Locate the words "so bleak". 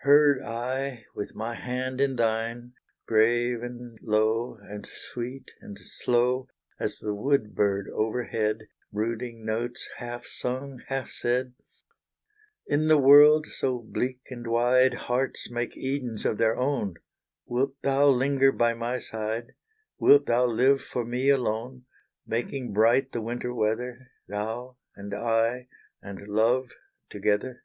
13.46-14.22